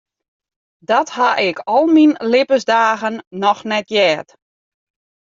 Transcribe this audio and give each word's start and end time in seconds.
Dat 0.89 1.09
ha 1.15 1.29
ik 1.49 1.57
al 1.73 1.85
myn 1.95 2.13
libbensdagen 2.33 3.15
noch 3.41 3.61
net 3.69 3.89
heard. 3.95 4.29